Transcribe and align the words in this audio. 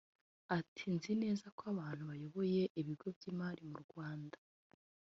Ati 0.57 0.83
‘Nzi 0.95 1.11
neza 1.23 1.45
ko 1.57 1.61
abantu 1.73 2.03
bayoboye 2.09 2.61
ibigo 2.81 3.07
by’imari 3.15 3.61
mu 3.71 3.77
Rwanda( 3.85 4.35
banki) 4.43 4.79